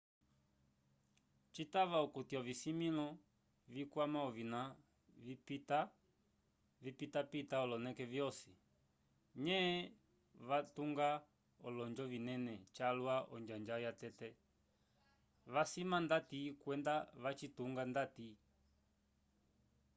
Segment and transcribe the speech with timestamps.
[1.53, 3.07] citava okuti ovisimĩlo
[3.73, 4.61] vikwama ovina
[6.85, 8.51] vipitapita oloneke vyosi
[9.45, 9.61] nye
[10.47, 11.09] vatunga
[11.67, 14.29] olonjo vinene calwa onjanja yatete
[15.53, 16.93] vacisima ndati kwenda
[17.23, 18.29] vacitunga ndati